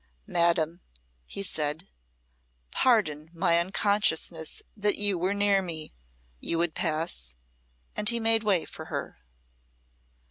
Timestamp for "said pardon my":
1.43-3.59